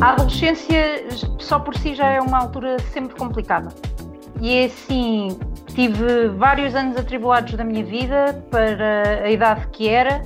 [0.00, 1.04] A adolescência
[1.38, 3.68] só por si já é uma altura sempre complicada.
[4.40, 5.36] E é assim,
[5.74, 10.22] tive vários anos atribulados da minha vida para a idade que era.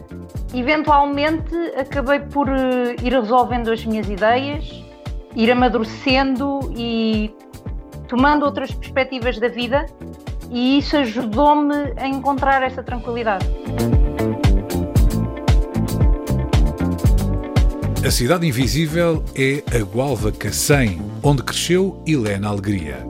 [0.55, 4.85] Eventualmente acabei por eh, ir resolvendo as minhas ideias,
[5.35, 7.35] ir amadurecendo e
[8.07, 9.87] tomando outras perspectivas da vida,
[10.51, 13.47] e isso ajudou-me a encontrar essa tranquilidade.
[18.05, 23.07] A Cidade Invisível é a Gualva Cacém, onde cresceu Helena Alegria.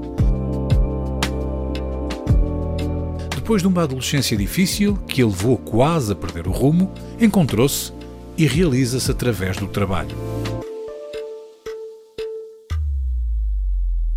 [3.35, 7.91] Depois de uma adolescência difícil, que a levou quase a perder o rumo, encontrou-se
[8.37, 10.15] e realiza-se através do trabalho.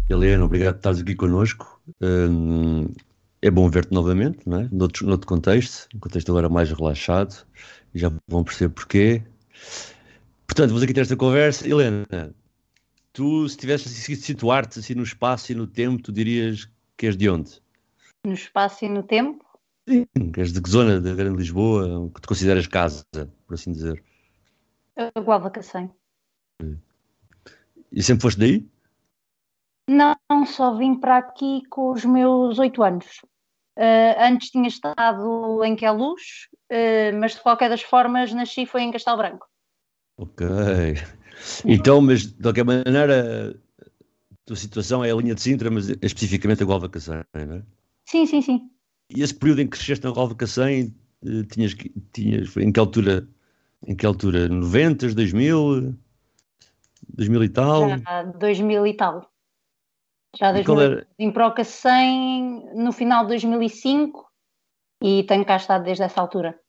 [0.09, 1.79] Helena, obrigado por estares aqui connosco.
[2.01, 2.89] Hum,
[3.41, 4.67] é bom ver-te novamente, não é?
[4.69, 7.45] noutro, noutro contexto, um contexto agora mais relaxado,
[7.93, 9.23] já vão perceber porquê.
[10.55, 11.67] Portanto, vamos aqui ter esta conversa.
[11.67, 12.33] Helena,
[13.11, 17.17] tu, se tivesse de situar-te assim no espaço e no tempo, tu dirias que és
[17.17, 17.61] de onde?
[18.25, 19.43] No espaço e no tempo?
[19.85, 23.03] Sim, que és de que zona da Grande Lisboa, que te consideras casa,
[23.45, 24.01] por assim dizer?
[24.95, 25.91] A Guava Cacém.
[27.91, 28.65] E sempre foste daí?
[29.89, 33.19] Não, só vim para aqui com os meus oito anos.
[33.75, 38.91] Uh, antes tinha estado em Queluz, uh, mas de qualquer das formas nasci foi em
[38.93, 39.49] Castelo Branco.
[40.17, 40.45] Ok.
[41.65, 43.55] Então, mas de qualquer maneira,
[44.31, 47.63] a tua situação é a linha de Sintra, mas especificamente a Gualva Cacém, não é?
[48.05, 48.69] Sim, sim, sim.
[49.09, 50.95] E esse período em que cresceste na Gualva Cacém,
[51.25, 51.75] eh, tinhas,
[52.13, 53.27] tinhas, em que altura?
[53.85, 54.47] Em que altura?
[54.47, 55.95] 90, 2000?
[57.09, 57.89] 2000 e tal?
[57.89, 59.31] Já 2000 e tal.
[60.37, 61.07] Já 2000, era...
[61.33, 64.25] para o Cacém no final de 2005
[65.01, 66.59] e tenho cá estado desde essa altura.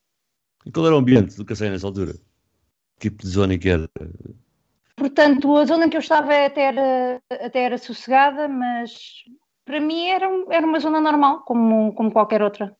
[0.65, 2.15] E qual era o ambiente do Cacém nessa altura?
[2.99, 3.89] Tipo de zona que era?
[4.95, 9.23] Portanto, a zona em que eu estava até era, até era sossegada, mas
[9.63, 12.75] para mim era, era uma zona normal, como, como qualquer outra.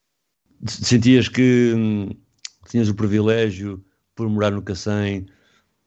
[0.66, 2.10] Sentias que hum,
[2.68, 3.86] tinhas o privilégio,
[4.16, 5.28] por morar no Cacém,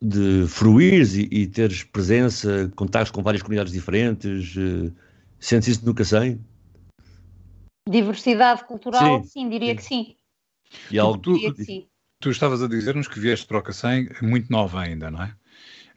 [0.00, 4.54] de fruires e, e teres presença, contactos com várias comunidades diferentes?
[4.56, 4.94] Uh,
[5.40, 6.40] sentes isso no Cacém?
[7.88, 9.76] Diversidade cultural, sim, sim diria sim.
[9.76, 10.16] que sim.
[10.90, 11.89] E algo tu, sim.
[12.20, 15.32] Tu estavas a dizer-nos que vieste para o Cacém muito nova ainda, não é?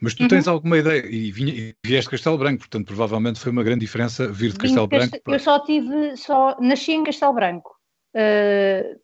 [0.02, 0.30] Mas tu uhum.
[0.30, 3.82] tens alguma ideia, e, vinha, e vieste de Castelo Branco, portanto provavelmente foi uma grande
[3.82, 5.18] diferença vir de Castelo Branco.
[5.26, 7.72] Eu só tive, só nasci em Castelo Branco.
[8.16, 9.00] Uh,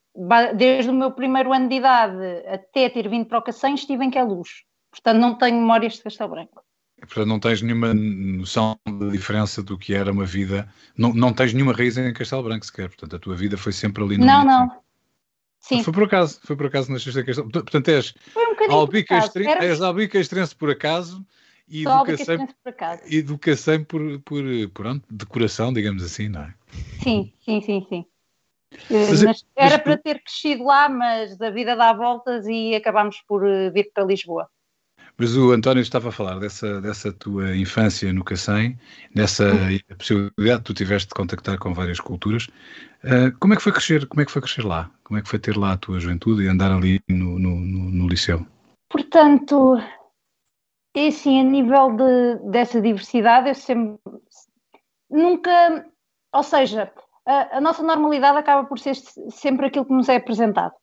[0.57, 4.11] desde o meu primeiro ano de idade até ter vindo para o Cacém estive em
[4.11, 4.49] Queluz.
[4.91, 6.63] Portanto, não tenho memórias de Castelo Branco.
[6.99, 10.67] Portanto, não tens nenhuma noção da diferença do que era uma vida.
[10.97, 12.89] Não, não tens nenhuma raiz em Castelo Branco sequer.
[12.89, 14.25] Portanto, a tua vida foi sempre ali no.
[14.25, 14.69] Não, não.
[15.69, 15.83] Sim.
[15.83, 18.15] Foi por acaso, foi por acaso nasceste em Castelo Portanto, és
[18.67, 19.47] um albica, estren...
[19.47, 19.63] Era...
[19.63, 21.23] és por acaso
[21.67, 23.01] e educação, por, acaso.
[23.05, 24.43] educação por, por,
[24.73, 26.53] por decoração, digamos assim, não é?
[27.03, 28.05] Sim, sim, sim, sim.
[28.89, 33.21] Mas, mas era mas, para ter crescido lá, mas a vida dá voltas e acabámos
[33.27, 34.49] por eh, vir para Lisboa.
[35.19, 38.79] Mas o António estava a falar dessa, dessa tua infância no Cacém,
[39.13, 39.51] dessa
[39.97, 42.47] possibilidade que tu tiveste de contactar com várias culturas.
[43.03, 44.07] Uh, como é que foi crescer?
[44.07, 44.89] Como é que foi crescer lá?
[45.03, 47.91] Como é que foi ter lá a tua juventude e andar ali no, no, no,
[47.91, 48.47] no liceu?
[48.89, 49.77] Portanto,
[50.95, 53.99] é assim, a nível de, dessa diversidade, eu sempre
[55.11, 55.85] nunca,
[56.33, 56.93] ou seja,
[57.25, 58.95] a, a nossa normalidade acaba por ser
[59.29, 60.73] sempre aquilo que nos é apresentado.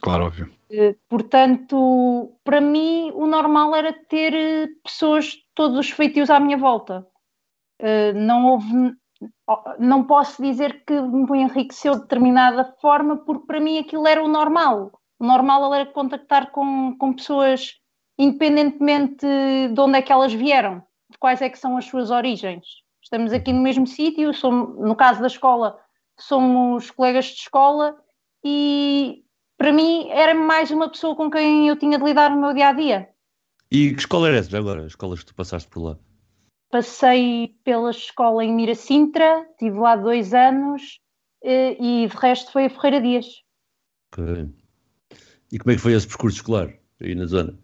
[0.00, 0.52] Claro, óbvio.
[0.70, 6.40] Eh, portanto, para mim, o normal era ter eh, pessoas de todos os feitios à
[6.40, 7.06] minha volta.
[7.78, 8.94] Eh, não houve.
[9.78, 14.26] Não posso dizer que me enriqueceu de determinada forma, porque para mim aquilo era o
[14.26, 14.90] normal.
[15.20, 17.80] O normal era contactar com, com pessoas
[18.18, 19.24] independentemente
[19.72, 22.66] de onde é que elas vieram, de quais é que são as suas origens.
[23.00, 25.78] Estamos aqui no mesmo sítio, no caso da escola,
[26.18, 27.96] somos colegas de escola
[28.44, 29.22] e
[29.62, 32.70] para mim era mais uma pessoa com quem eu tinha de lidar no meu dia
[32.70, 33.08] a dia.
[33.70, 34.80] E que escola era essa agora?
[34.80, 35.98] As escolas que tu passaste por lá?
[36.68, 40.98] Passei pela escola em Miracintra, estive lá dois anos
[41.44, 43.26] eh, e de resto foi a Ferreira Dias.
[44.12, 44.50] Ok.
[45.52, 46.68] E como é que foi esse percurso escolar
[47.00, 47.56] aí na zona?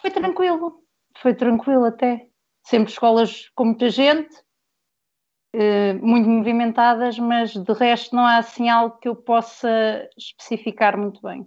[0.00, 0.84] Foi tranquilo,
[1.20, 2.28] foi tranquilo até.
[2.64, 4.32] Sempre escolas com muita gente,
[6.00, 11.46] muito movimentadas, mas de resto não há assim algo que eu possa especificar muito bem.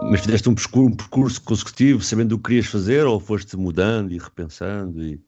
[0.00, 4.12] Mas fizeste um percurso, um percurso consecutivo, sabendo o que querias fazer, ou foste mudando
[4.12, 5.02] e repensando?
[5.02, 5.20] E...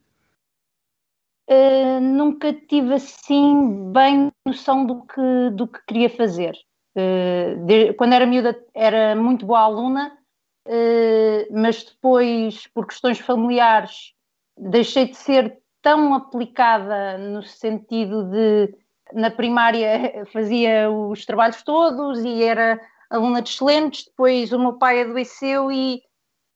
[1.48, 6.56] Uh, nunca tive assim bem noção do que, do que queria fazer.
[6.96, 10.18] Uh, de, quando era miúda era muito boa aluna,
[10.66, 14.12] uh, mas depois, por questões familiares,
[14.58, 15.56] deixei de ser
[15.86, 18.74] tão aplicada no sentido de
[19.12, 25.02] na primária fazia os trabalhos todos e era aluna de excelentes, depois o meu pai
[25.02, 26.02] adoeceu e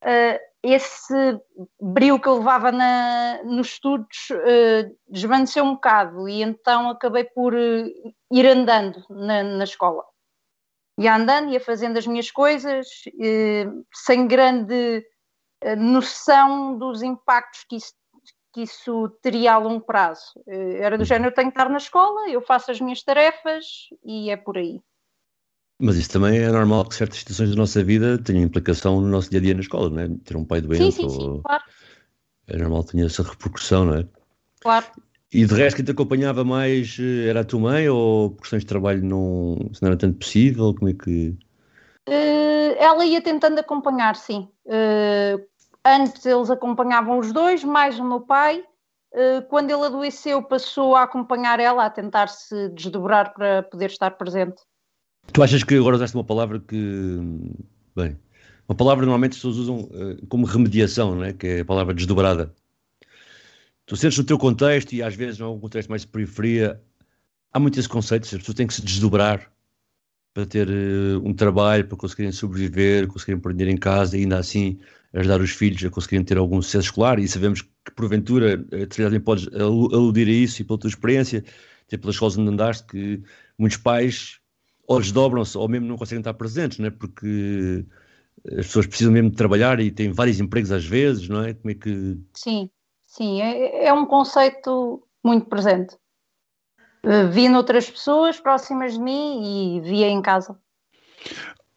[0.03, 1.41] uh, esse
[1.81, 7.55] brilho que eu levava na, nos estudos uh, desvaneceu um bocado e então acabei por
[7.55, 10.03] uh, ir andando na, na escola.
[10.99, 12.87] Ia andando, ia fazendo as minhas coisas,
[13.94, 15.03] sem grande
[15.79, 17.94] noção dos impactos que isso,
[18.52, 20.32] que isso teria a longo prazo.
[20.47, 24.31] Era do género, eu tenho que estar na escola, eu faço as minhas tarefas e
[24.31, 24.81] é por aí.
[25.81, 29.31] Mas isso também é normal que certas situações da nossa vida tenham implicação no nosso
[29.31, 30.08] dia a dia na escola, não é?
[30.25, 30.82] Ter um pai doente.
[30.82, 31.43] Sim, sim, sim, ou...
[31.43, 31.64] claro.
[32.47, 34.08] É normal que tenha essa repercussão, não é?
[34.61, 34.87] Claro.
[35.32, 38.61] E de resto, quem te acompanhava mais eh, era a tua mãe ou por questões
[38.61, 40.75] de trabalho não, não era tanto possível?
[40.75, 41.38] Como é que.
[42.08, 44.49] Uh, ela ia tentando acompanhar, sim.
[45.85, 48.62] Antes eles acompanhavam os dois, mais o meu pai.
[49.12, 54.12] Uh, quando ele adoeceu, passou a acompanhar ela, a tentar se desdobrar para poder estar
[54.12, 54.62] presente.
[55.32, 57.19] Tu achas que agora usaste uma palavra que.
[57.97, 58.19] Bem,
[58.69, 61.32] uma palavra normalmente as pessoas usam uh, como remediação, não é?
[61.32, 62.55] que é a palavra desdobrada.
[63.85, 66.81] Tu sentes no teu contexto e às vezes num contexto mais de periferia,
[67.53, 69.50] há muito esse conceito, as pessoas têm que se desdobrar
[70.33, 74.79] para ter uh, um trabalho, para conseguirem sobreviver, conseguirem dinheiro em casa e ainda assim
[75.12, 78.97] ajudar os filhos a conseguirem ter algum sucesso escolar e sabemos que porventura, eh, tu
[78.97, 81.45] também podes aludir a isso e pela tua experiência,
[81.87, 83.23] até pelas escolas onde andaste, que
[83.59, 84.41] muitos pais
[84.87, 86.91] ou desdobram-se ou mesmo não conseguem estar presentes, não é?
[86.91, 87.85] Porque
[88.47, 91.55] as pessoas precisam mesmo de trabalhar e têm vários empregos às vezes, não é?
[91.55, 92.19] Como é que...
[92.35, 92.71] Sim,
[93.05, 95.97] sim, é, é um conceito muito presente.
[97.05, 100.59] Uh, vi noutras pessoas próximas de mim e via em casa.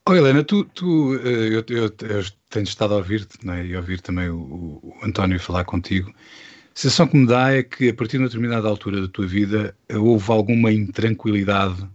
[0.06, 3.66] Oh, Helena, tu, tu eh, eu, eu, eu, tenho estado a ouvir-te é?
[3.66, 4.38] e a ouvir também o,
[4.84, 6.10] o, António falar contigo.
[6.10, 9.26] A sensação que me dá é que a partir de uma determinada altura da tua
[9.26, 11.88] vida houve alguma intranquilidade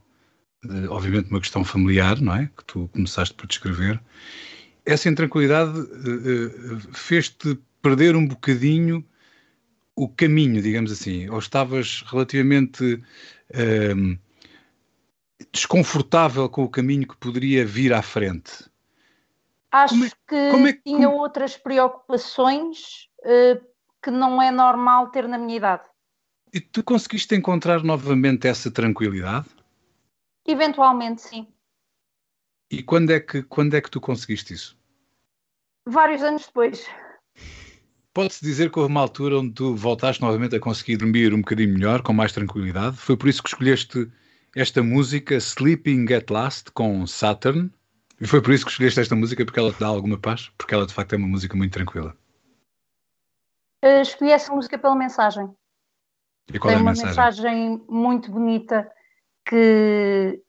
[0.88, 2.50] obviamente uma questão familiar, não é?
[2.56, 4.00] Que tu começaste por descrever.
[4.84, 9.04] Essa intranquilidade uh, fez-te perder um bocadinho
[9.94, 14.18] o caminho, digamos assim, ou estavas relativamente uh,
[15.52, 18.68] desconfortável com o caminho que poderia vir à frente?
[19.70, 21.20] Acho como é, que como é, tinha como...
[21.20, 23.64] outras preocupações uh,
[24.02, 25.82] que não é normal ter na minha idade.
[26.52, 29.46] E tu conseguiste encontrar novamente essa tranquilidade?
[30.46, 31.46] Eventualmente, sim.
[32.70, 34.78] E quando é que, quando é que tu conseguiste isso?
[35.86, 36.86] Vários anos depois.
[38.14, 41.72] Pode-se dizer que houve uma altura onde tu voltaste novamente a conseguir dormir um bocadinho
[41.72, 42.96] melhor, com mais tranquilidade?
[42.96, 44.10] Foi por isso que escolheste
[44.58, 47.70] esta música, Sleeping at Last, com Saturn?
[48.20, 50.50] E foi por isso que escolheste esta música, porque ela te dá alguma paz?
[50.58, 52.16] Porque ela de facto é uma música muito tranquila.
[53.84, 55.48] Uh, escolhi essa música pela mensagem.
[56.52, 57.08] E qual Tem é a uma mensagem?
[57.08, 58.90] mensagem muito bonita
[59.48, 60.42] que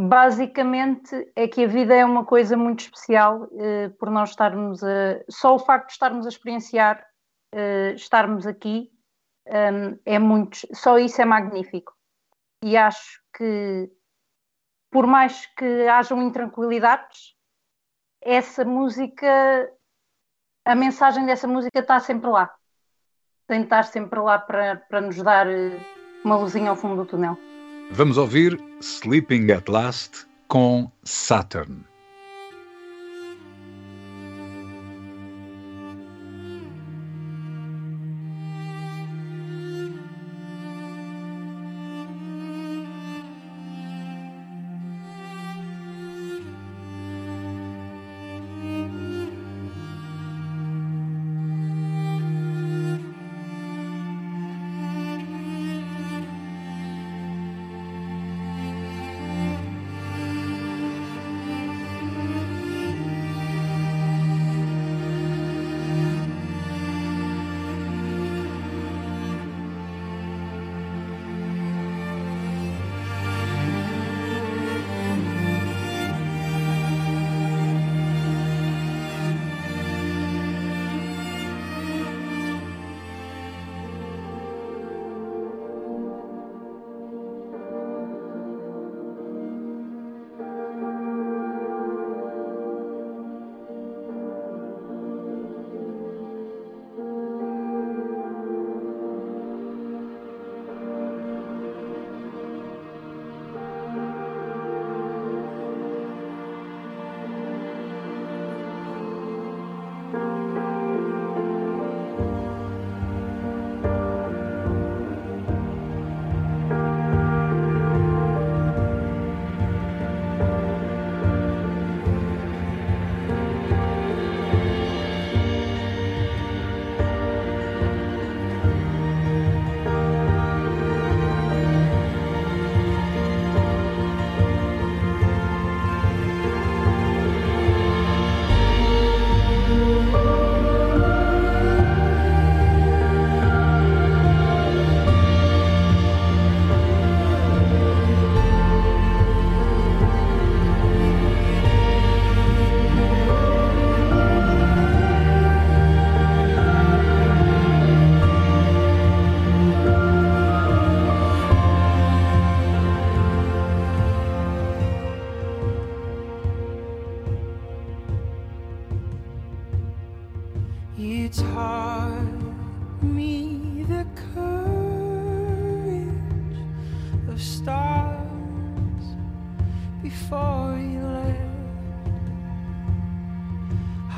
[0.00, 5.22] basicamente é que a vida é uma coisa muito especial uh, por nós estarmos a.
[5.28, 7.06] Só o facto de estarmos a experienciar,
[7.54, 8.90] uh, estarmos aqui,
[9.46, 10.66] um, ehm, é muito.
[10.72, 11.99] Só isso é magnífico.
[12.62, 13.90] E acho que,
[14.90, 17.34] por mais que hajam intranquilidades,
[18.20, 19.70] essa música,
[20.64, 22.54] a mensagem dessa música está sempre lá.
[23.46, 25.78] Tem de estar sempre lá para, para nos dar eh,
[26.24, 27.38] uma luzinha ao fundo do túnel.
[27.90, 31.89] Vamos ouvir Sleeping at Last com Saturn.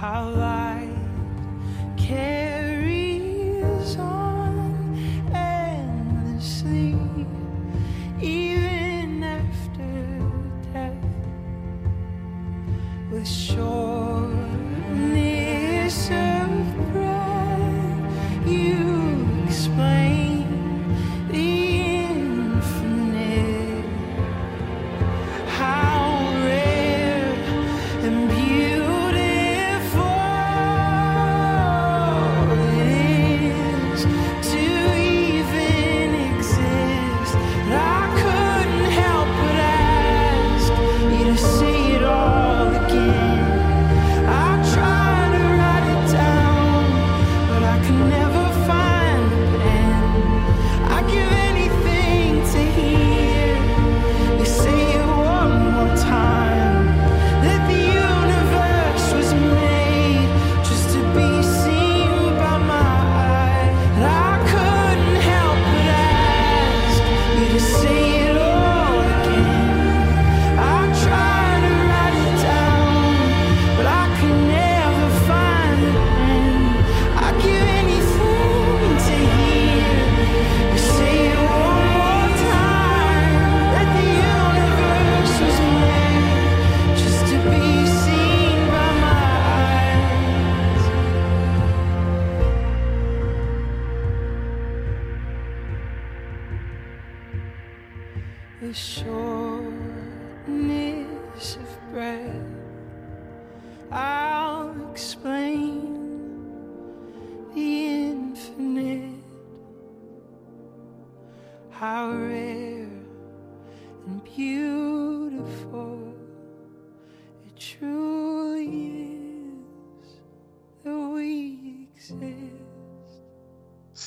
[0.02, 0.51] How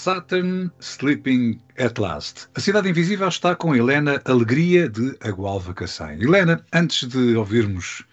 [0.05, 2.47] Saturn Sleeping at Last.
[2.53, 6.21] A Cidade Invisível está com Helena Alegria de Agualva Cacém.
[6.21, 8.03] Helena, antes de ouvirmos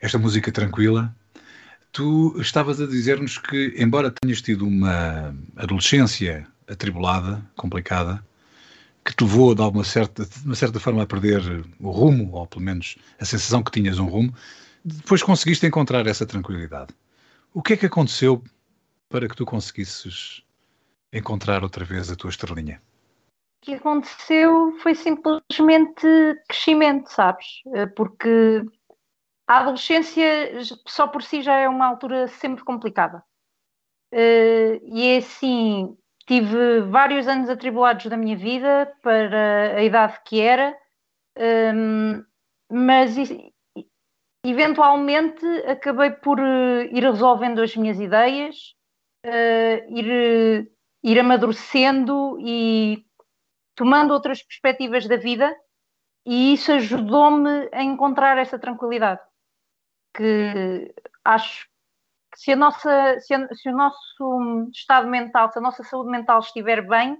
[0.00, 1.14] esta música tranquila,
[1.92, 8.24] tu estavas a dizer-nos que, embora tenhas tido uma adolescência atribulada, complicada,
[9.04, 11.42] que te levou de alguma certa, de uma certa forma a perder
[11.80, 14.34] o rumo, ou pelo menos a sensação que tinhas um rumo,
[14.82, 16.94] depois conseguiste encontrar essa tranquilidade.
[17.52, 18.42] O que é que aconteceu
[19.10, 20.41] para que tu conseguisses
[21.12, 22.80] encontrar outra vez a tua estrelinha?
[23.60, 26.06] O que aconteceu foi simplesmente
[26.48, 27.46] crescimento, sabes?
[27.74, 28.62] Eh, Porque
[29.46, 30.24] a adolescência
[30.86, 33.22] só por si já é uma altura sempre complicada.
[34.10, 40.40] Eh, E é assim, tive vários anos atribulados da minha vida para a idade que
[40.40, 40.76] era,
[41.36, 42.24] ehm,
[42.70, 43.16] mas
[44.44, 48.74] eventualmente acabei por eh, ir resolvendo as minhas ideias,
[49.88, 50.68] ir,
[51.02, 53.04] ir amadurecendo e
[53.74, 55.54] tomando outras perspectivas da vida,
[56.24, 59.20] e isso ajudou-me a encontrar essa tranquilidade.
[60.14, 60.94] Que
[61.24, 61.66] acho
[62.32, 66.10] que se, a nossa, se, a- se o nosso estado mental, se a nossa saúde
[66.10, 67.18] mental estiver bem,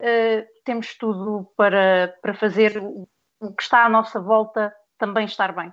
[0.00, 5.72] eh, temos tudo para, para fazer o que está à nossa volta também estar bem.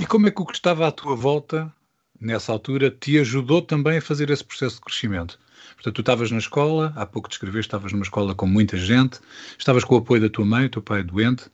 [0.00, 1.72] E como é que o que estava à tua volta,
[2.20, 5.38] nessa altura, te ajudou também a fazer esse processo de crescimento?
[5.74, 9.20] Portanto, tu estavas na escola, há pouco descreveste, estavas numa escola com muita gente,
[9.58, 11.50] estavas com o apoio da tua mãe, o teu pai é doente.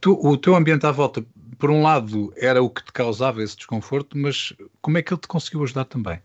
[0.00, 1.24] Tu- o teu ambiente à volta,
[1.58, 5.20] por um lado, era o que te causava esse desconforto, mas como é que ele
[5.20, 6.20] te conseguiu ajudar também?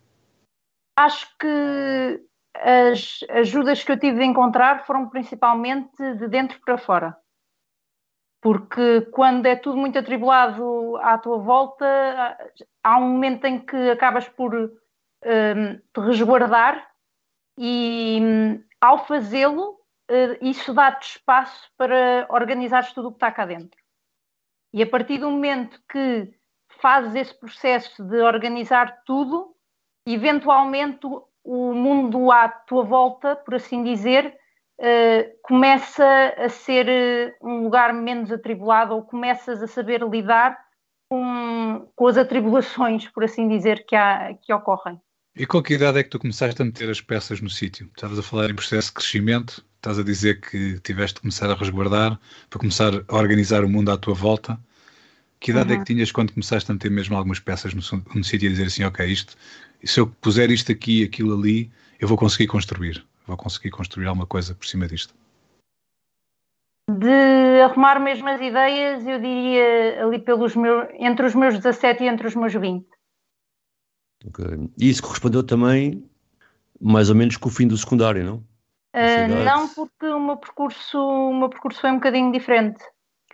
[0.97, 2.23] Acho que
[2.55, 7.17] as ajudas que eu tive de encontrar foram principalmente de dentro para fora.
[8.41, 11.85] Porque quando é tudo muito atribulado à tua volta,
[12.83, 14.71] há um momento em que acabas por
[15.21, 16.87] te resguardar
[17.57, 23.45] e hum, ao fazê-lo, eh, isso dá-te espaço para organizares tudo o que está cá
[23.45, 23.79] dentro.
[24.73, 26.31] E a partir do momento que
[26.81, 29.55] fazes esse processo de organizar tudo,
[30.05, 34.37] eventualmente o- o mundo à tua volta, por assim dizer,
[34.79, 36.05] eh, começa
[36.37, 40.57] a ser eh, um lugar menos atribulado ou começas a saber lidar
[41.09, 45.01] com, com as atribulações, por assim dizer, que, há, que ocorrem.
[45.39, 47.87] E com que idade é que tu começaste a meter as peças no sítio?
[47.95, 51.53] Estavas a falar em processo de crescimento, estás a dizer que tiveste de começar a
[51.53, 54.59] resguardar, para começar a organizar o mundo à tua volta.
[55.39, 55.83] Que idade é Uhum.
[55.83, 57.81] que tinhas quando começaste a meter mesmo algumas peças no,
[58.15, 59.35] no sítio e dizer assim, ok, isto,
[59.83, 64.25] se eu puser isto aqui, aquilo ali, eu vou conseguir construir, vou conseguir construir alguma
[64.25, 65.13] coisa por cima disto.
[66.89, 72.07] De arrumar mesmo as ideias, eu diria ali pelos meus, entre os meus 17 e
[72.07, 72.96] entre os meus 20.
[74.27, 74.69] Ok.
[74.77, 76.03] E isso correspondeu também
[76.79, 78.43] mais ou menos com o fim do secundário, não?
[78.95, 82.83] Uh, não porque o meu percurso, o meu percurso foi um bocadinho diferente.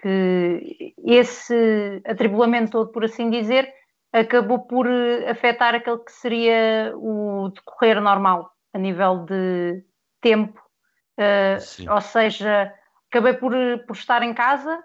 [0.01, 3.71] Que esse atribulamento todo, por assim dizer,
[4.11, 9.83] acabou por eh, afetar aquele que seria o decorrer normal, a nível de
[10.19, 10.61] tempo.
[11.17, 12.73] Uh, ou seja,
[13.09, 13.53] acabei por,
[13.87, 14.83] por estar em casa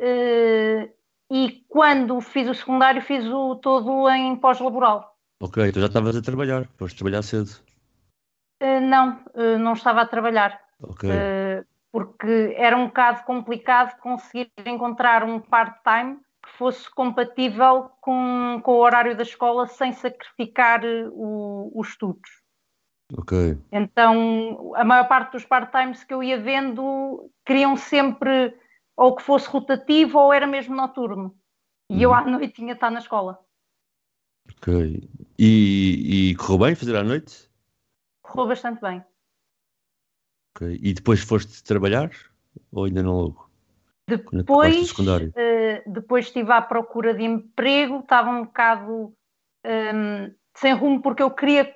[0.00, 0.92] uh,
[1.30, 5.09] e quando fiz o secundário fiz o todo em pós-laboral.
[5.40, 7.50] Ok, então já estavas a trabalhar, foste trabalhar cedo.
[8.62, 10.60] Uh, não, uh, não estava a trabalhar.
[10.82, 11.08] Ok.
[11.08, 18.72] Uh, porque era um bocado complicado conseguir encontrar um part-time que fosse compatível com, com
[18.72, 22.30] o horário da escola sem sacrificar o- os estudos.
[23.18, 23.58] Ok.
[23.72, 28.54] Então, a maior parte dos part-times que eu ia vendo queriam sempre
[28.96, 31.34] ou que fosse rotativo ou era mesmo noturno.
[31.90, 32.16] E eu Uhum.
[32.16, 33.38] à noite tinha de estar na escola.
[34.56, 35.08] Ok.
[35.38, 37.48] E, e correu bem fazer à noite?
[38.22, 39.02] Correu bastante bem.
[40.54, 40.78] Ok.
[40.80, 42.10] E depois foste trabalhar?
[42.72, 43.50] Ou ainda não logo?
[44.08, 44.92] Depois,
[45.36, 49.14] eh, depois estive à procura de emprego, estava um bocado
[49.64, 51.72] ehm, sem rumo porque eu queria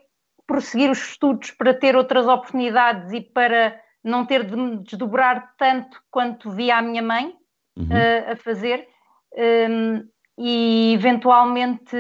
[0.47, 6.03] prosseguir os estudos para ter outras oportunidades e para não ter de me desdobrar tanto
[6.11, 7.37] quanto via a minha mãe
[7.77, 7.89] Uhum.
[7.91, 8.89] eh, a fazer.
[9.37, 11.97] Ehm, e eventualmente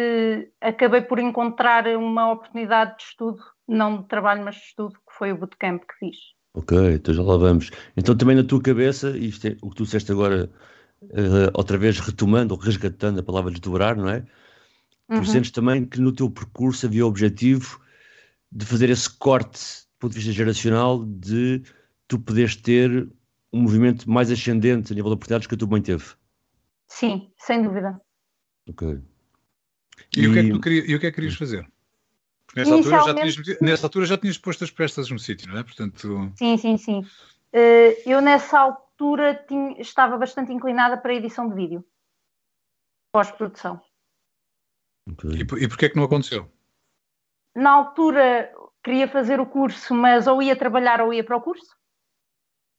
[0.60, 5.32] acabei por encontrar uma oportunidade de estudo, não de trabalho, mas de estudo, que foi
[5.32, 6.16] o bootcamp que fiz.
[6.54, 7.70] Ok, então já lá vamos.
[7.96, 10.50] Então também na tua cabeça, isto é o que tu disseste agora,
[11.10, 14.24] eh, outra vez retomando ou resgatando a palavra desdobrar, não é?
[15.08, 15.24] Tu Uhum.
[15.24, 17.80] sentes também que no teu percurso havia o objetivo
[18.50, 21.62] de fazer esse corte do ponto de vista geracional de
[22.08, 23.08] tu poderes ter
[23.52, 26.04] um movimento mais ascendente a nível de oportunidades que a tua mãe teve.
[26.86, 28.00] Sim, sem dúvida.
[28.68, 29.02] Ok.
[30.16, 31.68] E, o que é que tu queria- e o que é que querias fazer?
[32.46, 35.58] Porque nessa altura, já tinhas, nessa altura já tinhas posto as prestas no sítio, não
[35.58, 35.62] é?
[35.62, 37.06] Portanto, Sim, sim, sim.
[37.52, 41.84] Eh, eu nessa altura tinha- estava bastante inclinada para a edição de vídeo.
[43.12, 43.80] Pós-produção.
[45.08, 45.30] ok.
[45.38, 46.50] e, por- e porquê é que não aconteceu?
[47.54, 51.76] Na altura queria fazer o curso, mas ou ia trabalhar ou ia para o curso.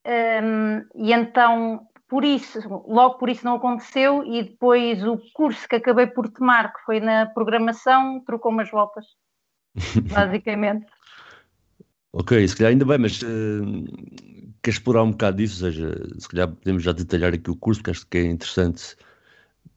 [0.04, 4.24] Ehm, e então, por isso, logo por isso não aconteceu.
[4.24, 9.06] E depois o curso que acabei por tomar, que foi na programação, trocou umas voltas.
[10.14, 10.86] Basicamente.
[12.14, 13.28] Ok, se calhar ainda bem, mas eh,
[14.64, 15.66] queres explorar um bocado disso?
[15.66, 18.96] Ou seja, se calhar podemos já detalhar aqui o curso, porque acho que é interessante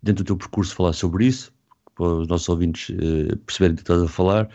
[0.01, 1.53] dentro do teu percurso falar sobre isso,
[1.97, 4.49] para os nossos ouvintes eh, perceberem do que estás a falar.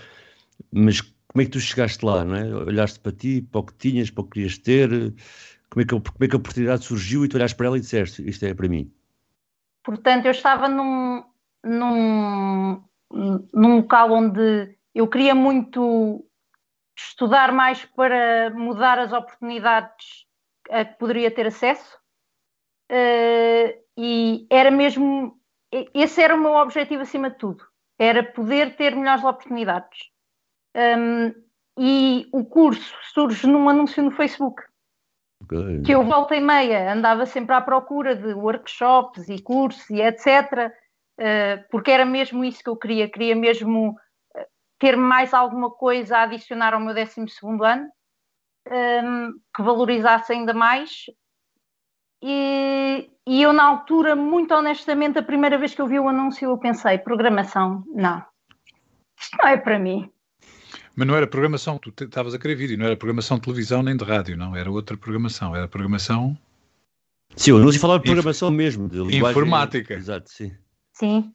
[0.72, 2.56] Mas como é que tu chegaste lá, não é?
[2.56, 5.14] Olhaste para ti, para o que tinhas, para o que querias ter,
[5.74, 7.78] como é que, a- como é que a oportunidade surgiu e tu olhaste para ela
[7.78, 8.94] e disseste, isto é para mim.
[9.84, 11.24] Portanto, eu estava num,
[11.64, 16.24] num, num local onde eu queria muito
[16.96, 20.28] estudar mais para mudar as oportunidades
[20.70, 21.98] a que poderia ter acesso.
[22.90, 25.40] Eh, e era mesmo,
[25.72, 27.66] esse era o meu objetivo acima de tudo,
[27.98, 30.12] era poder ter melhores oportunidades.
[30.76, 31.34] Hum,
[31.78, 34.62] e o curso surge num anúncio no Facebook
[35.44, 35.82] Ok.
[35.84, 40.72] que eu volta e meia andava sempre à procura de workshops e cursos e etc.
[41.18, 43.96] eh, porque era mesmo isso que eu queria, queria mesmo
[44.36, 44.48] eh,
[44.80, 47.26] ter mais alguma coisa a adicionar ao meu 12
[47.64, 47.90] ano,
[48.68, 51.06] ehm, que valorizasse ainda mais.
[52.22, 56.50] E, e eu, na altura, muito honestamente, a primeira vez que eu vi o anúncio,
[56.50, 58.24] eu pensei: programação, não,
[59.20, 60.10] isto não é para mim.
[60.96, 63.82] Mas não era programação, tu te- estavas a querer vídeo, não era programação de televisão
[63.82, 66.38] nem de rádio, não, era outra programação, era programação.
[67.36, 69.94] Sim, o anúncio falava de Inf- programação mesmo, de linguagem- Informática.
[69.96, 70.56] Exato, sim.
[70.94, 71.34] Sim,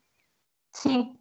[0.73, 1.16] sim.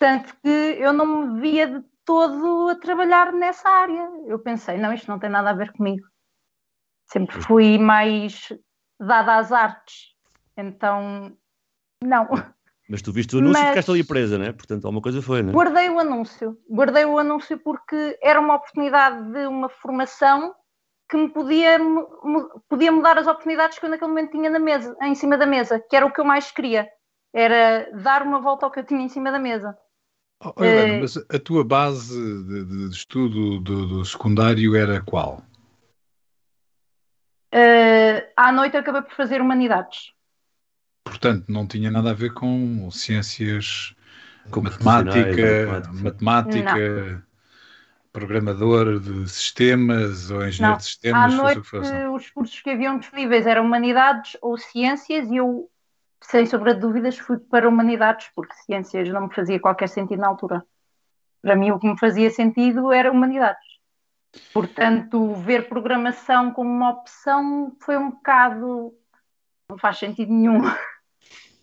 [0.00, 4.10] Tanto que eu não me via de todo a trabalhar nessa área.
[4.26, 6.04] Eu pensei, não, isto não tem nada a ver comigo.
[7.06, 8.52] Sempre fui mais
[8.98, 10.14] dada às artes.
[10.56, 11.36] Então,
[12.02, 12.26] não.
[12.90, 14.50] Mas tu viste o anúncio e Mas- ficaste ali presa, né?
[14.50, 15.52] Portanto, alguma coisa foi, né?
[15.52, 16.58] Guardei o anúncio.
[16.68, 20.52] Guardei o anúncio porque era uma oportunidade de uma formação
[21.08, 21.78] que me podia,
[22.68, 25.78] podia mudar as oportunidades que eu naquele momento tinha na mesa, em cima da mesa,
[25.78, 26.88] que era o que eu mais queria.
[27.32, 29.76] Era dar uma volta ao que eu tinha em cima da mesa.
[30.44, 34.74] Oh, oh, Helena, Eh, mas a tua base de, de- de estudo do, do secundário
[34.74, 35.42] era qual?
[37.54, 40.12] Uh, à noite acabei por fazer humanidades.
[41.04, 43.94] Portanto, não tinha nada a ver com ciências,
[44.50, 47.26] Com matemática, profissionais, matemática, matemática.
[48.12, 50.78] programador de sistemas ou engenheiro Não.
[50.78, 51.60] de sistemas, À noite,
[52.12, 55.70] os cursos que haviam disponíveis eram humanidades ou ciências, e eu,
[56.20, 60.28] sem sombra de dúvidas, fui para humanidades, porque ciências não me fazia qualquer sentido na
[60.28, 60.64] altura.
[61.40, 63.64] Para mim, o que me fazia sentido era humanidades.
[64.52, 68.94] Portanto, ver programação como uma opção foi um bocado.
[69.70, 70.62] Não faz sentido nenhum.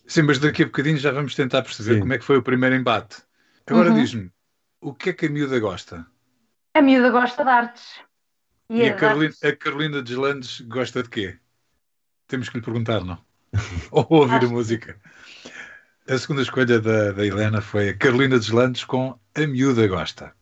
[0.06, 2.00] Sim, mas daqui a bocadinho já vamos tentar perceber Sim.
[2.00, 3.22] como é que foi o primeiro embate.
[3.66, 3.96] Agora Uhum.
[3.96, 4.30] diz-me,
[4.80, 6.06] o que é que a miúda gosta?
[6.74, 8.00] A miúda gosta de artes.
[8.70, 11.38] E, a, as Carolina, artes- a Carolina Deslandes gosta de quê?
[12.26, 13.18] Temos que lhe perguntar, não?
[13.90, 15.00] Ou ouvir a Acho que- música.
[16.08, 20.32] A segunda escolha da, da Helena foi a Carolina Deslandes com A Miúda Gosta.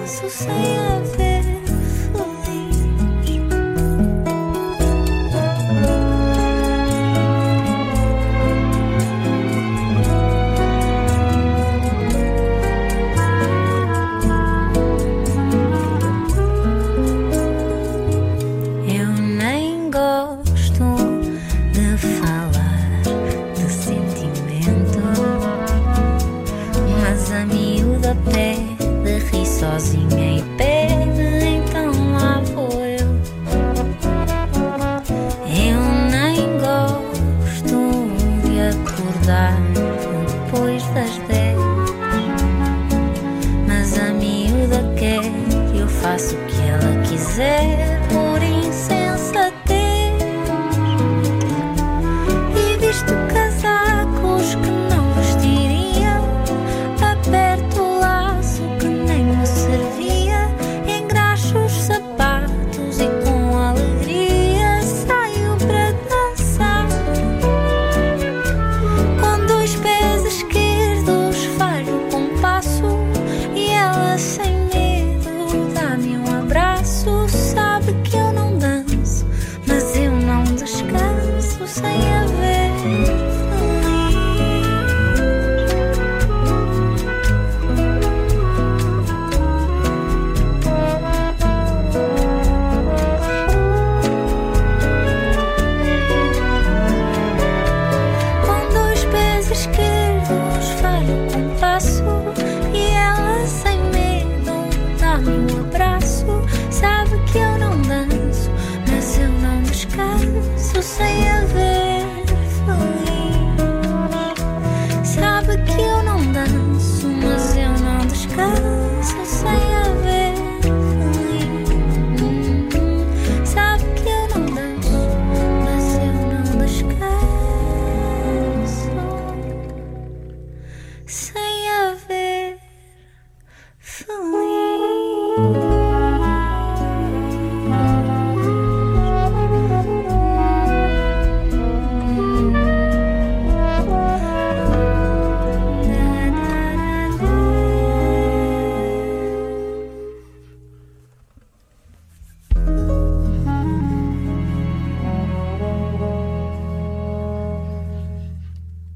[0.00, 1.29] Descanso sem a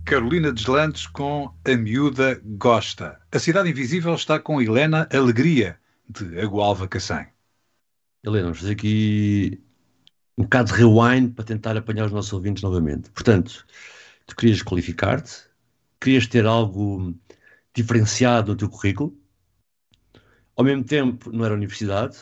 [0.04, 3.18] Carolina Deslandes com A Miúda Gosta.
[3.32, 7.26] A Cidade Invisível está com Helena Alegria, de Agualva Cacém.
[8.22, 9.62] Helena, vamos fazer aqui
[10.36, 13.10] um bocado de rewind para tentar apanhar os nossos ouvintes novamente.
[13.12, 13.66] Portanto,
[14.26, 15.32] tu querias qualificar-te,
[15.98, 17.14] querias ter algo
[17.74, 19.18] diferenciado no teu currículo,
[20.54, 22.18] ao mesmo tempo não era universidade,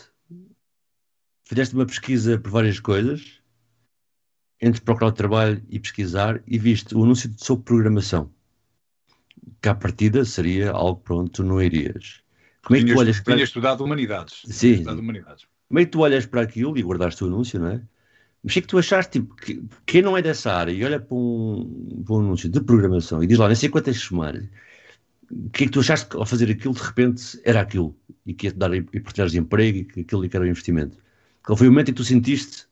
[1.45, 3.42] fizeste uma pesquisa por várias coisas,
[4.62, 8.31] entre procurar o trabalho e pesquisar, e viste o anúncio sobre programação,
[9.61, 12.22] que à partida seria algo tu não irias.
[12.64, 13.35] Como é que tu olhas para...
[13.35, 14.42] tinhas estudado humanidades.
[14.46, 14.75] Sim.
[14.75, 15.46] Estudado humanidades.
[15.68, 17.83] Como é que tu olhas para aquilo e guardaste o anúncio, não é?
[18.44, 20.85] Mas o que é que tu achaste, tipo, que, quem não é dessa área e
[20.85, 24.44] olha para um, para um anúncio de programação e diz lá, não sei quantas semanas,
[25.31, 28.33] o que é que tu achaste que ao fazer aquilo, de repente, era aquilo e
[28.35, 30.98] que ia-te dar oportunidades de emprego e que aquilo que era o investimento?
[31.44, 32.66] Qual foi o momento em que tu sentiste,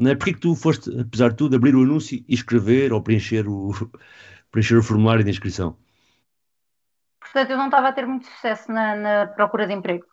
[0.00, 0.14] não é?
[0.16, 3.70] Porquê que tu foste, apesar de tudo, abrir o anúncio e escrever ou preencher o,
[4.50, 5.76] preencher o formulário de inscrição?
[7.20, 10.04] Portanto, eu não estava a ter muito sucesso na, na procura de emprego.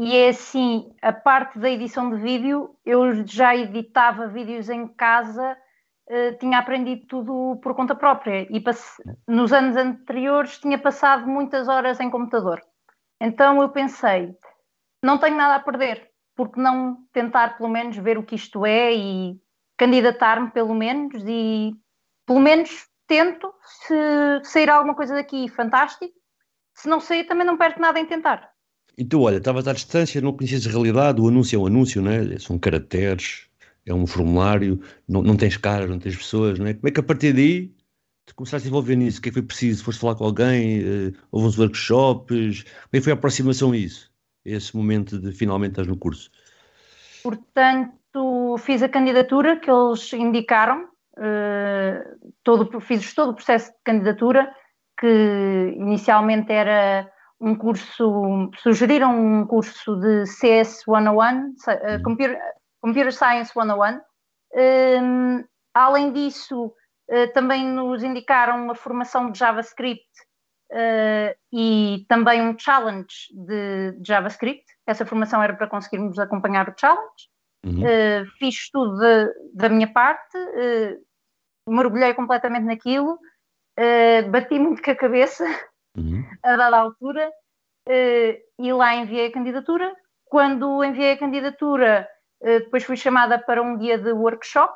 [0.00, 5.56] E é assim, a parte da edição de vídeo, eu já editava vídeos em casa,
[6.08, 11.68] eh, tinha aprendido tudo por conta própria e passe- nos anos anteriores tinha passado muitas
[11.68, 12.60] horas em computador.
[13.20, 14.34] Então eu pensei,
[15.04, 18.94] não tenho nada a perder, porque não tentar pelo menos ver o que isto é
[18.94, 19.40] e
[19.76, 21.72] candidatar-me pelo menos e
[22.26, 23.94] pelo menos tento, se
[24.44, 26.14] sair alguma coisa daqui, fantástico.
[26.74, 28.50] Se não sair, também não perco nada em tentar.
[28.96, 32.02] E tu, olha, estavas à distância, não conhecias a realidade, o anúncio é um anúncio,
[32.02, 32.38] não é?
[32.38, 33.48] São caracteres,
[33.86, 36.74] é um formulário, não, não tens caras, não tens pessoas, não é?
[36.74, 37.74] Como é que a partir daí
[38.26, 39.18] tu começaste a envolver nisso?
[39.18, 39.84] O que é que foi preciso?
[39.84, 40.80] Foste falar com alguém?
[40.80, 42.62] eh, houve uns workshops?
[42.62, 44.11] Como é que foi a aproximação a isso?
[44.44, 46.30] Esse momento de finalmente estás no curso?
[47.22, 52.04] Portanto, fiz a candidatura que eles indicaram, eh,
[52.42, 54.52] todo, fiz todo o processo de candidatura,
[54.98, 62.02] que inicialmente era um curso, sugeriram um curso de CS 101, se- eh, Uhum.
[62.02, 62.38] Computer,
[62.80, 64.00] Computer Science 101.
[64.54, 66.72] Hum, além disso,
[67.08, 70.04] eh, também nos indicaram uma formação de JavaScript
[70.74, 74.64] eh, e também um challenge de, de JavaScript.
[74.86, 77.30] Essa formação era para conseguirmos acompanhar o challenge.
[77.64, 77.82] Uhum.
[77.84, 83.12] Uh, fiz tudo da- da minha parte, uh, mergulhei completamente naquilo,
[83.78, 85.44] uh, bati muito com a cabeça
[85.96, 86.24] Uhum.
[86.42, 87.28] a dada altura
[87.88, 89.94] uh, e lá enviei a candidatura.
[90.24, 92.08] Quando enviei a candidatura,
[92.40, 94.74] uh, depois fui chamada para um dia de workshop,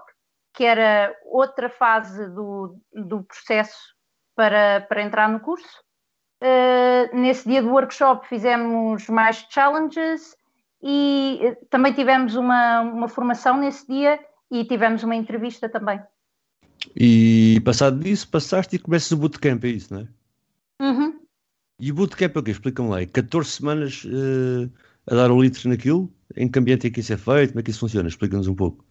[0.54, 3.96] que era outra fase do, do processo
[4.37, 5.82] para, para entrar no curso.
[6.42, 10.37] Uh, nesse dia do workshop fizemos mais challenges
[10.83, 14.20] e eh, também tivemos uma, uma formação nesse dia
[14.51, 16.01] e tivemos uma entrevista também.
[16.94, 20.09] E passado disso, passaste e começas o bootcamp, é isso, não é?
[20.85, 21.18] Uhum.
[21.81, 22.51] E o bootcamp é o quê?
[22.51, 23.01] Explica-me lá.
[23.01, 24.68] É 14 semanas eh,
[25.11, 26.12] a dar o litro naquilo?
[26.37, 27.51] Em que ambiente é que isso é feito?
[27.51, 28.09] Como é que isso funciona?
[28.09, 28.85] Explica-nos um pouco.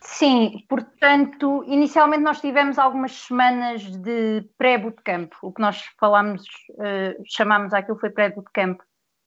[0.00, 6.42] Sim, portanto, inicialmente nós tivemos algumas semanas de pré-bootcamp, o que nós falámos,
[6.80, 8.78] eh, chamámos aquilo foi pré-bootcamp,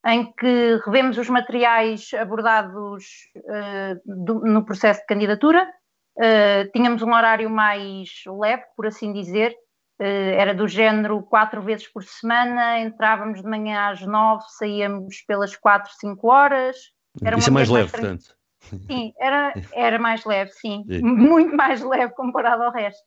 [0.06, 3.04] em que revemos os materiais abordados
[3.48, 5.70] eh, do- no processo de candidatura.
[6.18, 9.54] Eh, tínhamos um horário mais leve, por assim dizer,
[10.02, 15.92] era do género quatro vezes por semana, entrávamos de manhã às nove, saíamos pelas quatro,
[16.00, 16.76] cinco horas.
[17.22, 18.34] Era isso é mais leve, portanto.
[18.60, 20.84] Sim, era, era mais leve, sim.
[20.86, 21.02] Sim.
[21.02, 23.02] Muito mais leve comparado ao resto.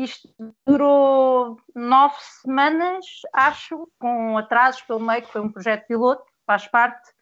[0.00, 0.28] Isto
[0.66, 7.12] durou nove semanas, acho, com atrasos pelo meio, que foi um projeto piloto, faz parte.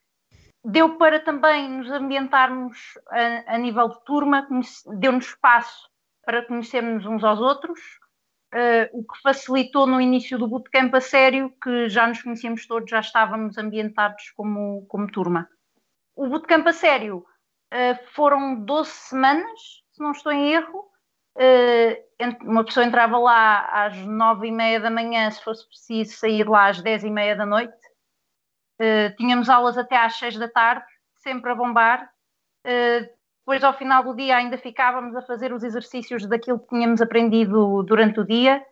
[0.64, 4.47] Deu para também nos ambientarmos a, a nível de turma,
[4.99, 5.88] deu-nos espaço
[6.25, 7.81] para conhecermos uns aos outros,
[8.53, 12.90] eh, o que facilitou no início do bootcamp a sério, que já nos conhecíamos todos,
[12.90, 15.49] já estávamos ambientados como, como turma.
[16.14, 17.30] O bootcamp a sério Uh,
[18.12, 19.61] foram 12 semanas,
[19.92, 20.88] se não estou em erro.
[22.18, 26.48] Ent- uma pessoa entrava lá às 9 e meia da manhã, se fosse preciso sair
[26.48, 27.72] lá às 10 e meia da noite.
[28.80, 30.85] Uh, tínhamos aulas até às 6 da tarde,
[31.22, 32.11] sempre a bombar.
[32.64, 37.83] Depois, ao final do dia, ainda ficávamos a fazer os exercícios daquilo que tínhamos aprendido
[37.83, 38.64] durante o dia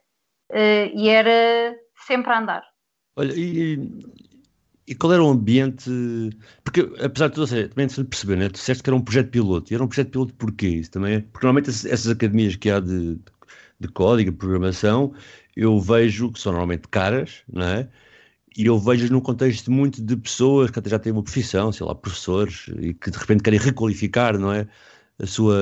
[0.94, 2.64] e era sempre a andar.
[3.16, 3.76] Olha, e,
[4.88, 5.90] e qual era o ambiente?
[6.64, 8.48] Porque, apesar de tudo, seja, também de perceber, né?
[8.48, 9.72] Tu disseste que era um projeto piloto.
[9.72, 10.68] E era um projeto piloto porquê?
[10.68, 13.18] Isso também é- Porque normalmente essas, academias que há de,
[13.80, 15.14] de código, de programação,
[15.56, 17.90] eu vejo que são normalmente caras, não é?
[18.56, 21.86] E eu vejo num contexto muito de pessoas que até já têm uma profissão, sei
[21.86, 24.68] lá, professores, e que de repente querem requalificar, não é?
[25.20, 25.56] A sua,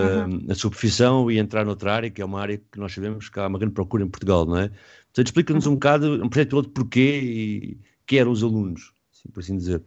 [0.51, 3.41] a sua profissão e entrar noutra área, que é uma área que nós sabemos que
[3.41, 4.69] há uma grande procura em Portugal, não é?
[4.69, 8.93] Portanto, explica-nos um bocado um projeto piloto porquê e quem eram os alunos,
[9.33, 9.83] por assim dizer.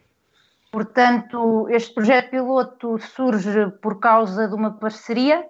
[0.71, 5.45] Portanto, este projeto piloto surge por causa de uma parceria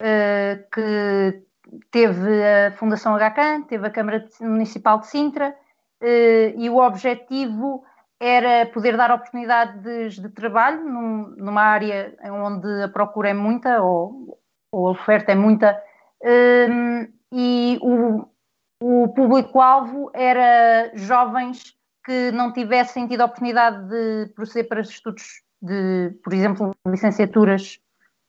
[0.00, 1.42] eh, que
[1.90, 5.56] teve a Fundação HCAN, teve a Câmara Municipal de Sintra,
[6.00, 7.84] eh, e o objetivo
[8.20, 14.38] era poder dar oportunidades de trabalho num- numa área onde a procura é muita ou,
[14.70, 15.76] ou a oferta é muita
[16.22, 18.24] hum, e o,
[18.80, 26.10] o público-alvo era jovens que não tivessem tido a oportunidade de proceder para estudos de,
[26.22, 27.78] por exemplo, licenciaturas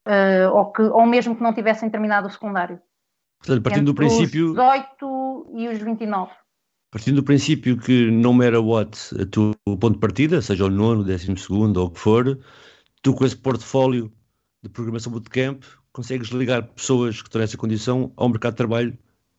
[0.06, 2.80] eh, ou, que, ou mesmo que não tivessem terminado o secundário.
[3.40, 6.32] Portanto, partindo do princípio, Os 18 e os 29.
[6.92, 8.98] partindo do princípio que no matter what
[9.68, 12.40] o ponto de partida, seja o nono, o décimo segundo ou o que for,
[13.02, 14.12] tu com esse portfólio
[14.62, 18.98] de programação bootcamp consegues ligar pessoas que estão nessa condição ao mercado de trabalho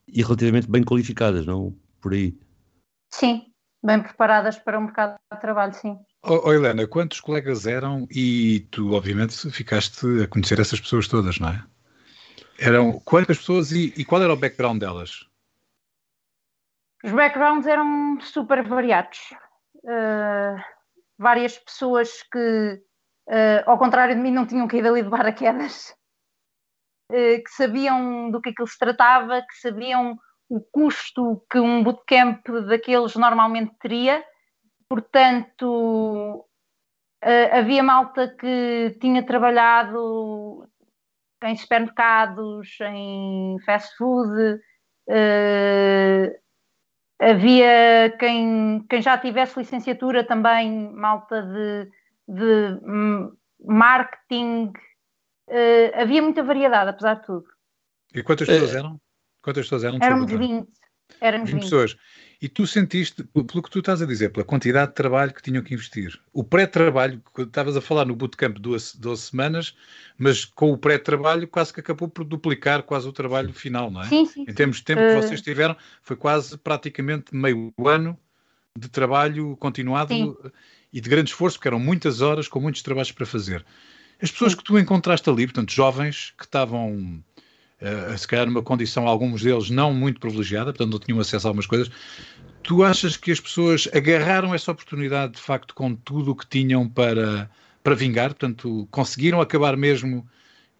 [0.09, 2.37] e relativamente bem qualificadas, não por aí.
[3.11, 3.47] Sim,
[3.85, 5.99] bem preparadas para o mercado de trabalho, sim.
[6.23, 11.39] Oh, oh, Helena, quantos colegas eram e tu, obviamente, ficaste a conhecer essas pessoas todas,
[11.39, 11.63] não é?
[12.59, 15.29] Eram quantas pessoas e, e qual era o background delas?
[17.05, 19.19] Os backgrounds eram super variados.
[19.83, 20.57] Uh,
[21.19, 22.81] várias pessoas que,
[23.29, 25.95] uh, ao contrário de mim, não tinham caído ali de paraquedas,
[27.13, 32.47] uh, que sabiam do que aquilo se tratava, que sabiam o custo que um bootcamp
[32.69, 34.25] daqueles normalmente teria.
[34.89, 36.47] Portanto,
[37.25, 40.69] uh, havia malta que tinha trabalhado
[41.43, 44.61] em supermercados, em fast food.
[45.09, 46.35] Uh,
[47.19, 51.91] havia quem, quem já tivesse licenciatura também, malta de,
[52.29, 52.81] de
[53.61, 54.73] marketing.
[55.49, 57.47] Uh, havia muita variedade, apesar de tudo.
[58.15, 59.01] E quantas pessoas eram?
[59.45, 59.99] Quantas pessoas eram?
[60.01, 60.65] Éramos Desculpa, Clara.
[60.65, 60.85] 20.
[61.21, 61.63] Éramos 20 20.
[61.71, 61.97] pessoas.
[62.41, 65.63] E tu sentiste, pelo que tu estás a dizer, pela quantidade de trabalho que tinham
[65.63, 66.19] que investir.
[66.33, 69.77] O pré-trabalho, que estavas a falar no bootcamp de 12, 12 semanas,
[70.19, 74.07] mas com o pré-trabalho quase que acabou por duplicar quase o trabalho final, não é?
[74.07, 74.43] Sim, sim.
[74.49, 78.19] Em termos de tempo Eh, que vocês tiveram, foi quase praticamente meio ano
[78.77, 80.35] de trabalho continuado Sim.
[80.93, 83.65] e de grande esforço, porque eram muitas horas com muitos trabalhos para fazer.
[84.21, 84.59] As pessoas Sim.
[84.59, 87.23] que tu encontraste ali, portanto, jovens que estavam,
[87.81, 91.51] eh, se calhar, numa condição, alguns deles não muito privilegiada, portanto, não tinham acesso a
[91.51, 91.91] algumas coisas,
[92.63, 96.89] tu achas que as pessoas agarraram essa oportunidade, de facto, com tudo o que tinham
[96.89, 97.51] para,
[97.83, 98.31] para vingar?
[98.31, 100.27] Portanto, conseguiram acabar mesmo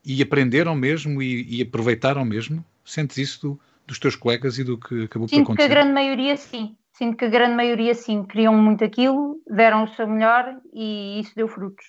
[0.05, 2.65] e aprenderam mesmo e, e aproveitaram mesmo?
[2.85, 5.69] Sentes isso do- dos teus colegas e do que acabou por Sinto que a acontecer?
[5.69, 6.77] grande maioria sim.
[6.93, 8.23] Sinto que a grande maioria sim.
[8.25, 11.85] Queriam muito aquilo, deram o seu melhor e isso deu frutos.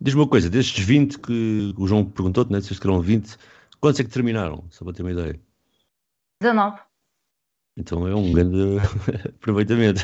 [0.00, 3.36] Diz-me uma coisa, destes 20 que o João perguntou-te, né, disseste que eram 20,
[3.86, 4.68] quantos é que terminaram?
[4.70, 5.40] Só para ter uma ideia.
[6.42, 6.80] 19.
[7.78, 8.78] Então é um grande
[9.36, 10.00] aproveitamento.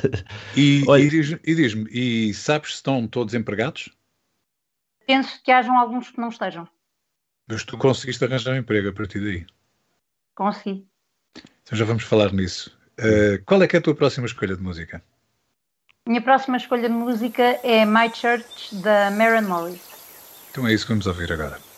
[0.56, 3.90] E, Olha- e diz- e diz-me, e sabes se estão todos empregados?
[5.04, 6.68] Penso que hajam alguns que não estejam.
[7.48, 9.44] Mas tu conseguiste arranjar um emprego a partir daí.
[10.36, 10.86] Consegui.
[11.62, 12.78] Então já vamos falar nisso.
[13.00, 15.02] Uh, qual é que é a tua próxima escolha de música?
[16.06, 19.80] Minha próxima escolha de música é My Church, da Maren Morris.
[20.50, 21.71] Então é isso que vamos ouvir agora.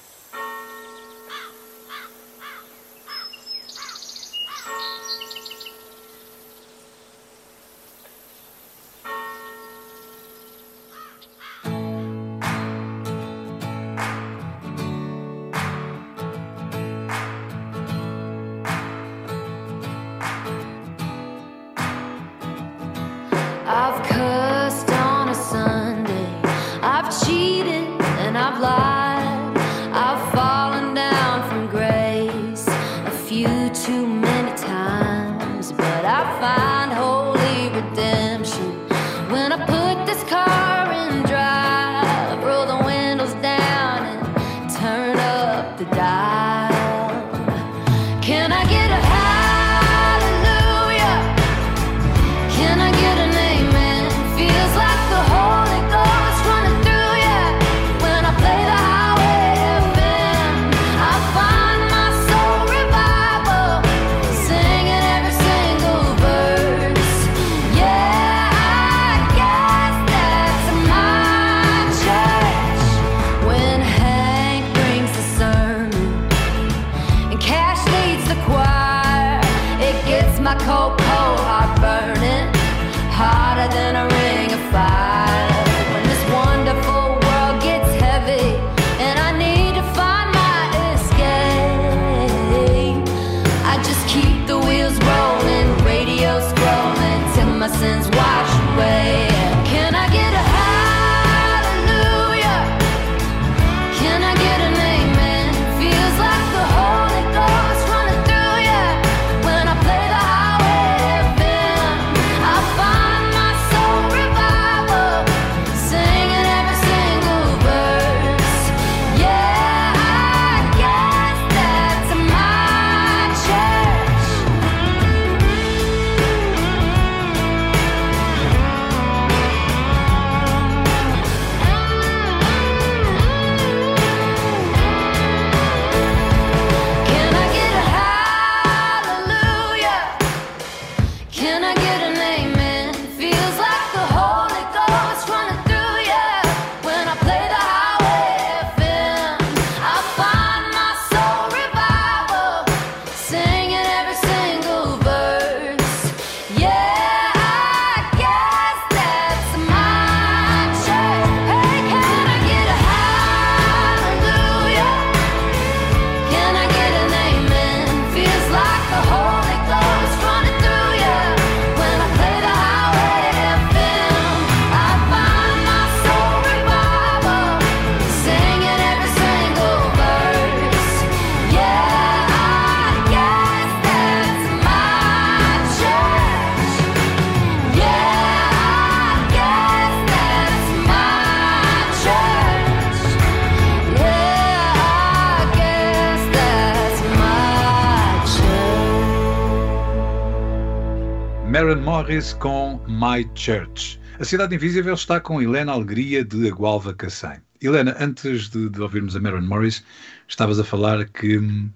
[202.04, 203.98] Morris com My Church.
[204.20, 207.38] A Cidade Invisível está com Helena Alegria de Agualva Cacém.
[207.62, 209.82] Helena, antes de, de ouvirmos a Maren Morris,
[210.28, 211.70] estavas a falar que hum,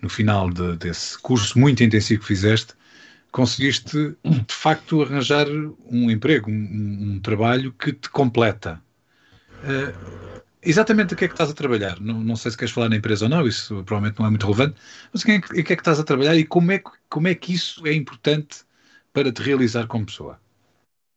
[0.00, 2.72] no final de- desse curso muito intensivo que fizeste,
[3.30, 5.46] conseguiste de facto arranjar
[5.90, 8.80] um emprego, um, um- trabalho que te completa.
[9.64, 9.92] Eh,
[10.62, 12.00] exatamente o que é que estás a trabalhar?
[12.00, 14.46] Não, não sei se queres falar na empresa ou não, isso provavelmente não é muito
[14.46, 14.76] relevante,
[15.12, 17.52] mas o que é que, é estás a trabalhar e como é, como é que
[17.52, 18.64] isso é importante
[19.14, 20.40] para te realizar como pessoa?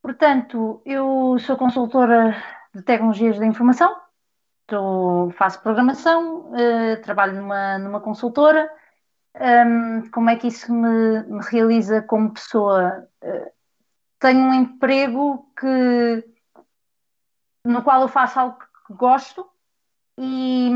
[0.02, 2.38] Portanto, eu sou consultora
[2.74, 3.94] de tecnologias da informação,
[4.62, 8.70] estou- faço programação, eh, trabalho numa, numa consultora.
[9.36, 13.08] Ahm, como é que isso me, me realiza como pessoa?
[13.22, 13.52] Eh,
[14.20, 16.24] tenho um emprego que,
[17.66, 19.46] no qual eu faço algo que gosto
[20.20, 20.72] e,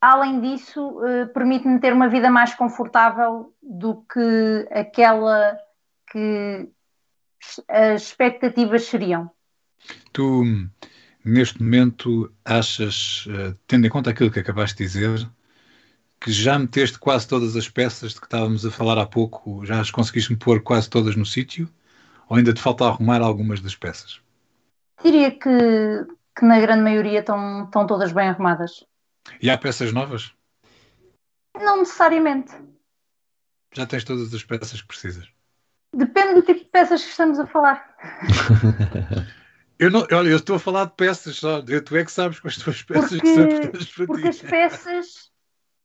[0.00, 5.56] além disso, eh, permite-me ter uma vida mais confortável do que aquela
[6.14, 6.70] que
[7.68, 9.28] as expectativas seriam.
[10.12, 10.44] Tu,
[11.24, 15.28] neste momento, achas, eh, tendo em conta aquilo que acabaste de dizer,
[16.20, 19.80] que já meteste quase todas as peças de que estávamos a falar há pouco, já
[19.80, 21.68] as conseguiste pôr quase todas no sítio?
[22.28, 24.22] Ou ainda te falta arrumar algumas das peças?
[25.02, 26.06] Diria que,
[26.38, 28.86] que na grande maioria estão, estão todas bem arrumadas.
[29.42, 30.32] E há peças novas?
[31.54, 32.54] Não necessariamente.
[33.74, 35.33] Já tens todas as peças que precisas?
[35.94, 37.96] Depende do tipo de peças que estamos a falar.
[39.78, 41.60] Eu não, olha, eu estou a falar de peças só.
[41.60, 44.36] Tu é que sabes com as tuas peças Porque, que são importantes para porque as
[44.38, 44.46] ti.
[44.46, 45.32] peças,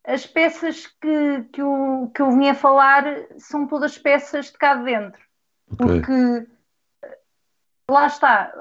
[0.06, 3.04] as peças que, que, eu, que eu vim a falar
[3.38, 5.22] são todas peças de cá de dentro.
[5.72, 5.86] Ok.
[5.88, 6.48] Porque
[7.90, 8.54] lá está,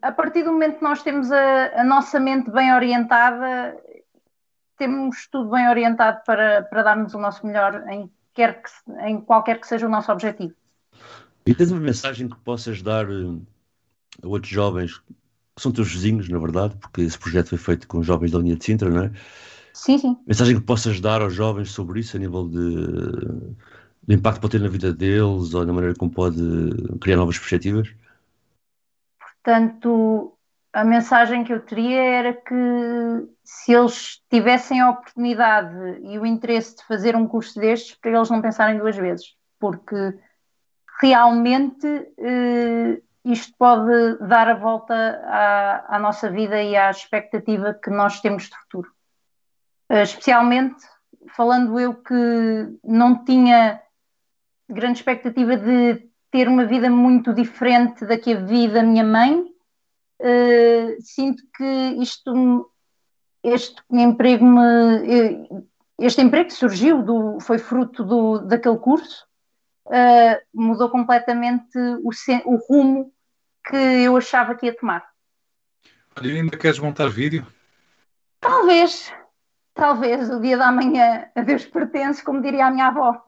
[0.00, 3.76] a partir do momento que nós temos a, a nossa mente bem orientada,
[4.78, 8.70] temos tudo bem orientado para, para darmos o nosso melhor em, quer que,
[9.00, 10.54] em qualquer que seja o nosso objetivo.
[11.50, 13.36] E tens uma mensagem que possas dar eh,
[14.22, 18.04] a outros jovens, que são teus vizinhos, na verdade, porque esse projeto foi feito com
[18.04, 19.10] jovens da linha de Sintra, não é?
[19.74, 20.16] Sim, sim.
[20.24, 22.86] Mensagem que possas dar aos jovens sobre isso, a nível de,
[24.06, 26.40] do impacto que pode ter na vida deles, ou na maneira como pode
[27.00, 27.92] criar novas perspectivas?
[29.18, 30.32] Portanto,
[30.72, 32.54] a mensagem que eu teria era que
[33.42, 38.30] se eles tivessem a oportunidade e o interesse de fazer um curso destes, para eles
[38.30, 40.14] não pensarem duas vezes, porque
[41.00, 41.86] realmente
[42.18, 44.94] eh, isto pode dar a volta
[45.24, 48.90] à, à nossa vida e à expectativa que nós temos de futuro.
[49.88, 50.82] Eh, especialmente
[51.36, 53.80] falando eu que não tinha
[54.68, 59.44] grande expectativa de ter uma vida muito diferente da que a vi da minha mãe.
[60.20, 61.64] Eh, sinto que
[61.98, 62.70] isto,
[63.42, 65.48] este emprego me,
[65.98, 69.26] este emprego que surgiu do, foi fruto do, daquele curso,
[69.90, 72.10] eh, mudou completamente o,
[72.44, 73.12] o rumo
[73.64, 75.04] que eu achava que ia tomar.
[76.18, 77.46] Olha, ainda queres montar vídeo?
[78.40, 79.12] Talvez,
[79.74, 83.22] talvez o dia da manhã a Deus pertence, como diria a minha avó.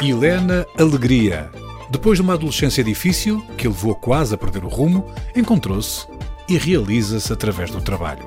[0.00, 1.48] Helena Alegria.
[1.88, 5.04] Depois de uma adolescência difícil, que levou quase a perder o rumo,
[5.36, 6.08] encontrou-se
[6.48, 8.26] e realiza-se através do trabalho.